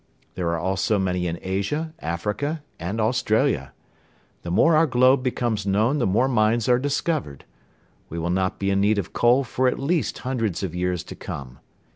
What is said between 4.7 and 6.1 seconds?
our globe becomes known the